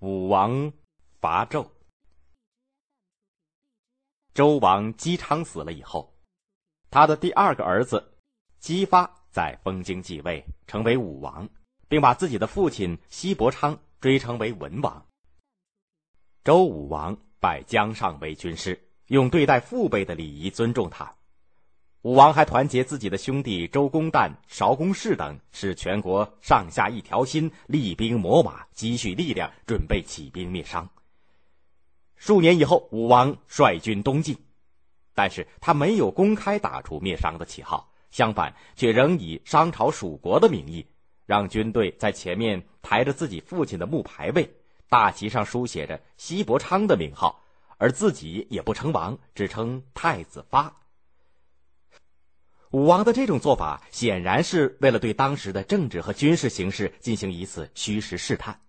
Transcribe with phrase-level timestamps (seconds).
[0.00, 0.72] 武王
[1.20, 1.68] 伐纣。
[4.32, 6.16] 周王姬昌死了以后，
[6.88, 8.16] 他的第二个儿子
[8.60, 11.48] 姬发在封京继位，成为武王，
[11.88, 15.04] 并把自己的父亲西伯昌追称为文王。
[16.44, 21.12] 周武王拜姜尚为军师，用对待父辈的礼仪尊重他。
[22.02, 30.88] 武王还团结自己的兄弟周公旦、韶公氏等，使全国上下一条心，厉兵秣马，积蓄力量，准备起兵灭商。
[32.14, 34.38] 数年以后，武王率军东进，
[35.12, 40.86] 但是他没有公开打出灭商的旗号，相反，却仍以商朝属国的名义，
[41.26, 44.48] 让军队在前面抬着自己父亲的木牌位，
[44.88, 47.42] 大旗上书写着西伯昌的名号，
[47.76, 50.72] 而自己也不称王，只称太子发。
[52.70, 58.60] 武王的这种做法显然是为了对当时的政治和军事形势进行一次虚实试探。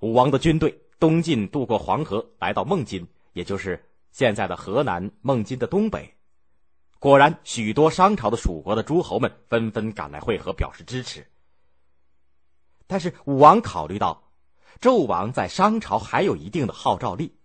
[0.00, 6.14] 武王的军队东进，渡过黄河，来到孟津，也就是现在的河南孟津的东北。
[6.98, 11.26] 果然，许多商朝的蜀国的诸侯们纷纷赶来会合，表示支持。
[12.86, 14.30] 但是，武王考虑到
[14.78, 17.39] 纣王在商朝还有一定的号召力。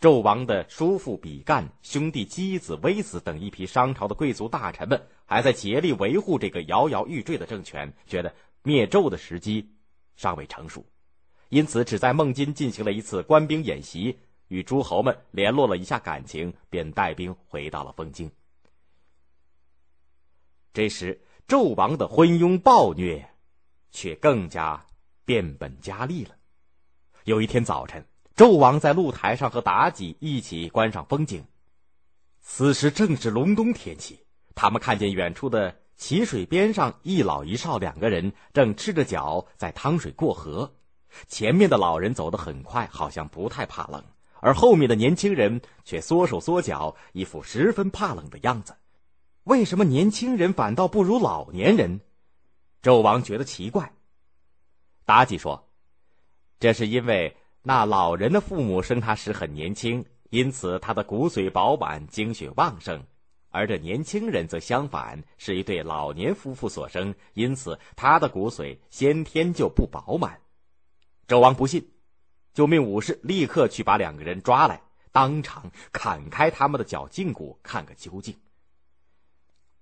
[0.00, 9.74] 纣王的叔父比干、兄弟箕子、微子等一批商朝的贵族大臣们，还在竭力维护这个摇摇欲坠的政权，觉得灭纣的时机
[10.16, 10.86] 尚未成熟，
[11.50, 18.30] 因此只在孟津进行了一次官兵演习，与诸侯们联络了一下感情，便带兵回到了封京。
[20.72, 23.28] 这时，纣王的昏庸暴虐，
[23.90, 24.86] 却更加
[25.26, 26.36] 变本加厉了。
[27.24, 28.02] 有一天早晨。
[28.40, 31.44] 纣王在露台上和妲己一起观赏风景，
[32.40, 34.18] 此时正是隆冬天气。
[34.54, 40.72] 他们看见远处的淇水边上，一老一少两个人正赤着脚在趟水过河。
[41.28, 44.02] 前面的老人走得很快，好像不太怕冷，
[44.40, 48.74] 而后面的年轻人却缩手缩脚，一副十分怕冷的样子。
[49.44, 52.00] 为什么年轻人反倒不如老年人？
[52.82, 53.92] 纣王觉得奇怪。
[55.04, 55.68] 妲己说
[56.58, 62.98] ：“这是因为。”那老人的父母生他时很年轻，因此他的骨髓饱满、精血旺盛；
[63.50, 70.40] 而这年轻人则相反，是一对老年夫妇所生，因此他的骨髓先天就不饱满。
[71.28, 71.86] 纣王不信，
[72.54, 74.80] 就命武士立刻去把两个人抓来，
[75.12, 78.34] 当场砍开他们的脚胫骨，看个究竟。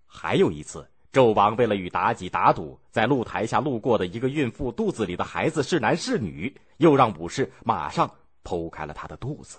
[0.04, 0.90] 还有一次。
[1.12, 8.14] 纣王为了与妲己打赌，在露台下路过的一个孕妇肚子里的孩子是男是女，又让武士马上
[8.44, 9.58] 剖开了她的肚子。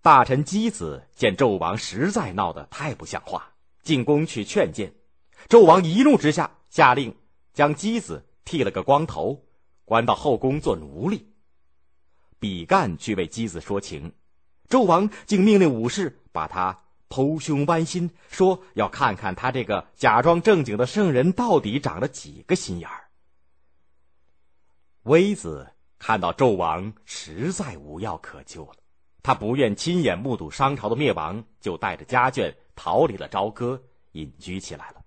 [0.00, 4.94] 大臣箕子见纣王实在闹得太不像话，进宫去劝谏。
[5.48, 7.16] 纣王一怒之下，下令
[7.52, 9.44] 将箕子剃了个光头，
[9.84, 11.26] 关到后宫做奴隶。
[12.38, 14.14] 比干去为箕子说情，
[14.68, 16.84] 纣王竟命令武士把他。
[17.10, 23.08] 剖胸剜心，说要看看他这个假装正经的圣人到底长了几个心眼儿。
[25.02, 25.68] 微子
[25.98, 28.76] 看到纣王实在无药可救了，
[29.22, 33.82] 他不愿亲眼目睹商朝的灭亡，就带着家眷逃离了朝歌，
[34.12, 35.02] 隐居起来了。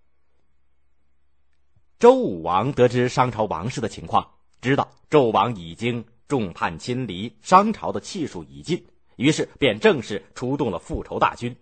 [1.99, 11.55] 周武王得知商朝王室的情况，知道纣王已经众叛亲离，商朝的气数已尽，于是便正式出动了复仇大军。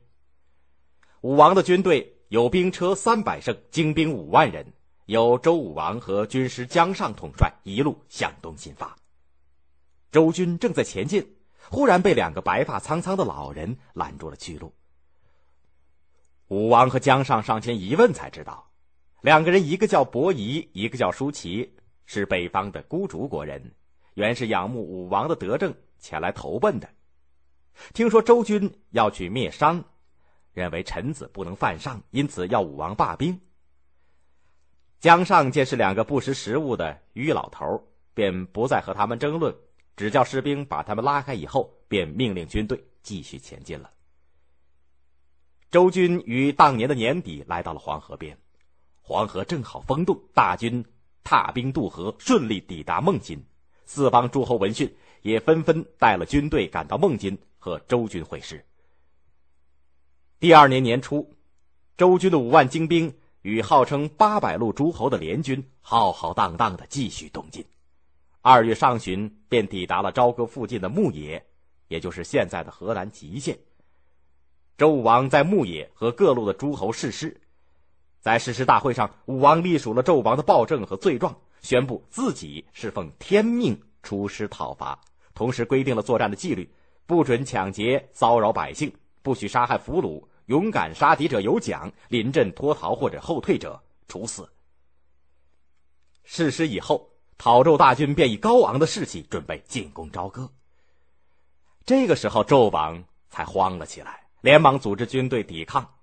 [1.22, 4.66] 武王的军队有兵车三百乘，精兵五万人，
[5.06, 8.96] 由周武王和军师姜尚统帅，一路向东进发。
[10.12, 11.36] 周军正在前进，
[11.70, 14.74] 忽然被两个白发苍苍的老人拦住了去路。
[16.48, 18.72] 武王和姜尚上前一问，才知道，
[19.22, 21.72] 两个人一个叫伯夷，一个叫舒淇，
[22.08, 23.76] 是北方的孤竹国人，
[24.16, 26.90] 原是仰慕武王的德政前来投奔的。
[27.94, 29.86] 听说周军要去灭商。
[30.54, 33.40] 认为臣子不能犯上，因此要武王罢兵。
[35.00, 39.56] 姜尚见是两个不识时务的愚老头，便不再和他们争论，
[39.96, 41.34] 只叫士兵把他们拉开。
[41.34, 43.90] 以后，便命令军队继续前进了。
[45.72, 48.38] 周军于当年的年底来到了黄河边，
[49.02, 50.86] 黄河正好封冻，大军
[51.24, 53.44] 踏冰渡河，顺利抵达孟津。
[53.86, 58.64] 四方诸侯闻讯，也纷纷带了军队赶到孟津和周军会师。
[60.42, 61.36] 第二年年初，
[61.98, 67.64] 周军的五万精兵与号称八百路诸侯的联军浩浩荡荡的继续东进。
[68.42, 71.46] 二月上旬，便抵达了朝歌附近的牧野，
[71.90, 73.56] 也就是现在的河南吉县。
[74.80, 77.40] 周武王在牧野和各路的诸侯誓师，
[78.20, 85.00] 在誓师大会上，武王隶属了纣王的暴政和罪状，宣布自己是奉天命出师讨伐，
[85.36, 86.68] 同时规定了作战的纪律：
[87.06, 88.92] 不准抢劫、骚扰百姓，
[89.22, 94.50] 不许杀害俘虏，勇敢杀敌者有奖，临阵脱逃或者后退者处死。
[96.24, 100.50] 誓师以后，讨纣大军便以高昂的士气准备进攻朝歌。
[101.86, 105.96] 这个时候，纣王才慌了起来，连忙组织军队抵抗。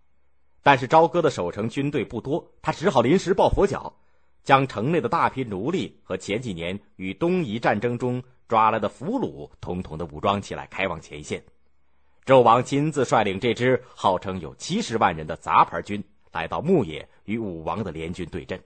[0.62, 3.94] 但是朝歌的守城军队不多，他只好临时抱佛脚，
[4.42, 11.42] 将城内的大批奴隶和前几年与东夷战争中抓来的俘虏统统的武装起来，开往前线。
[12.28, 18.62] 纣王亲自率领这支号称有七十万人的杂牌军，来到牧野与武王的联军对阵。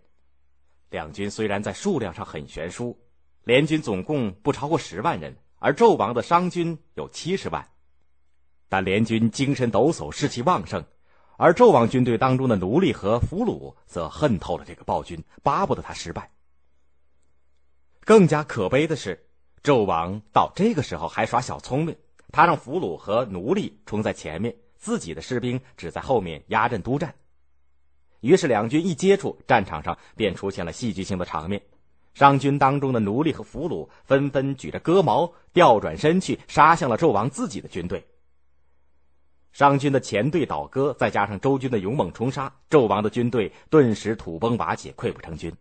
[0.90, 2.98] 两军虽然在数量上很悬殊，
[3.44, 7.64] 联军总共不超过十万人，而纣王的商军有七十万，
[8.68, 10.84] 但联军精神抖擞，士气旺盛。
[11.36, 16.28] 而纣王军队当中的奴隶和俘虏则恨透了这个暴君，巴不得他失败。
[18.00, 19.24] 更加可悲的是，
[19.62, 21.96] 纣王到这个时候还耍小聪明，
[22.32, 27.14] 他让俘虏和奴隶冲在前面，自己的士兵只在后面压阵督战。
[28.20, 31.60] 于是两军一接触，战场上便出现了戏剧性的场面：
[32.14, 38.06] 商军当中的奴隶和俘虏纷纷举着戈矛，调转身去杀向了纣王自己的军队。
[39.52, 45.52] 商军的前队倒戈，再加上周军的勇猛冲杀，纣王的军队顿时土崩瓦解，溃不成军。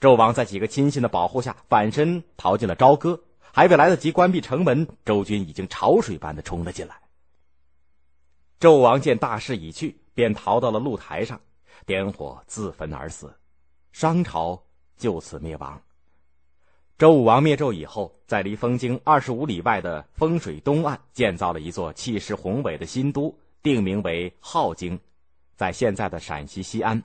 [0.00, 3.18] 纣王在几个亲信的保护下，反身逃进了朝歌，
[3.52, 7.00] 还未来得及关闭城门，周军已经潮水般的冲了进来。
[8.60, 11.40] 纣王见大势已去，便逃到了露台上，
[11.86, 13.32] 点火自焚而死，
[13.92, 14.60] 商朝
[14.96, 15.80] 就此灭亡。
[16.98, 24.98] 周武王灭纣以后，在离丰京二十五里外的丰水东岸建造了一座气势宏伟的新都，定名为镐京，
[25.54, 27.00] 在现在的陕西西安，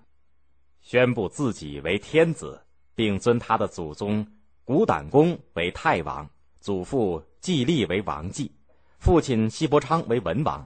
[0.82, 2.60] 宣布自己为天子，
[2.96, 4.26] 并尊他的祖宗
[4.66, 6.26] 古胆公为太王，
[6.62, 8.50] 祖父季历为王季，
[8.98, 10.66] 父亲西伯昌为文王，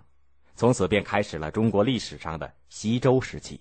[0.55, 3.59] 从此便开始了中国历史上的西周时期。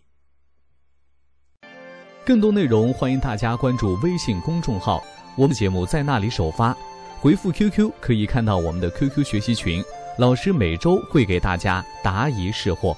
[2.23, 5.03] 更多内容，欢迎大家关注微信公众号。
[5.39, 6.77] 我们节目在那里首发，
[7.19, 9.83] 回复 QQ 可以看到我们的 QQ 学习群，
[10.19, 12.95] 老师每周会给大家答疑释惑。